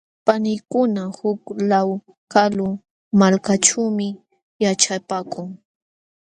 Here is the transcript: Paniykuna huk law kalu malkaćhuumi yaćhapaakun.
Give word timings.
Paniykuna 0.25 1.03
huk 1.17 1.39
law 1.71 1.89
kalu 2.33 2.67
malkaćhuumi 3.19 4.07
yaćhapaakun. 4.63 5.49